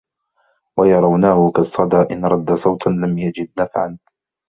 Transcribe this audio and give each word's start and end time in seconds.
وَيَرَوْنَهُ 0.79 1.51
كَالصَّدَى 1.51 2.05
إنْ 2.13 2.25
رَدَّ 2.25 2.53
صَوْتًا 2.53 2.89
لَمْ 2.89 3.17
يَجِدْ 3.17 3.49
نَفْعًا 3.59 3.97